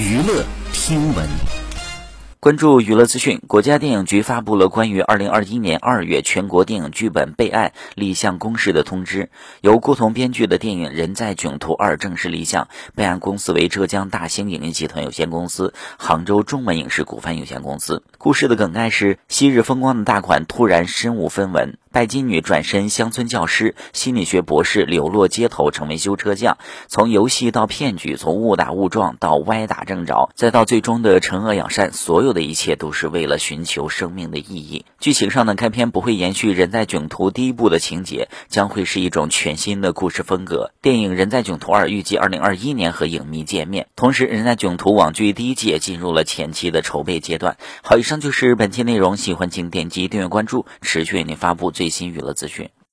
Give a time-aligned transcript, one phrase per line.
[0.00, 1.28] 娱乐听闻。
[2.40, 9.28] 关注娱乐资讯，国家电影局发布了关于二零二一年二月全国电影剧本备案立项公示的通知。
[9.60, 18.02] 由郭同编剧的电影《人在囧途二》正式立项，备案公司为浙江大兴影业集团有限公司、杭州中文影视股份有限公司。
[18.16, 21.76] 故事的梗概是：昔日风光的大款突然身无分文。
[21.92, 26.56] 拜金女转身乡村教师，心理学博士流落街头成为修车匠。
[26.86, 34.84] 从游戏到骗局，从误打误撞到歪打正着，再到最终的惩恶扬善，所有的一切都是为了寻求生命的意义。
[35.00, 40.70] 剧情上呢，开篇不会延续《人在囧途》第一部的情节，将会是一种全新的故事风格。
[40.80, 43.88] 电影《人在囧途二》预计二零二一年和影迷见面。
[43.96, 47.56] 同时，《人在囧途》网剧第一季也进入了前期的筹备阶段。
[47.82, 51.72] 好，以上就是本期内容，喜欢请点击订阅关注，持续为您发布。
[51.80, 52.68] 最新娱乐资讯。